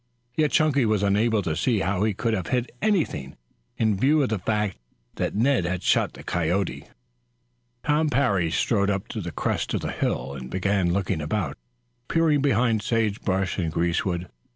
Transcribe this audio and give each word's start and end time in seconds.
Yet 0.35 0.49
Chunky 0.49 0.83
was 0.83 1.03
unable 1.03 1.43
to 1.43 1.55
see 1.55 1.81
how 1.81 2.03
he 2.03 2.15
could 2.15 2.33
have 2.33 2.47
hit 2.47 2.71
anything, 2.81 3.37
in 3.77 3.95
view 3.99 4.23
of 4.23 4.29
the 4.29 4.39
fact 4.39 4.79
that 5.17 5.35
Ned 5.35 5.63
had 5.63 5.83
shot 5.83 6.13
the 6.13 6.23
coyote. 6.23 6.87
Tom 7.83 8.09
Parry 8.09 8.49
strode 8.49 8.89
up 8.89 9.07
to 9.09 9.21
the 9.21 9.31
crest 9.31 9.75
of 9.75 9.81
the 9.81 9.91
hill 9.91 10.33
and 10.33 10.49
began 10.49 10.91
looking 10.91 11.21
about, 11.21 11.55
peering 12.07 12.41
behind 12.41 12.81
sage 12.81 13.21
bush 13.21 13.59
and 13.59 13.71
greasewood. 13.71 14.27